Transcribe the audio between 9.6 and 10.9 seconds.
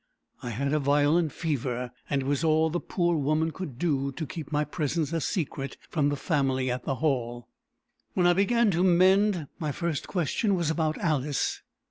first question was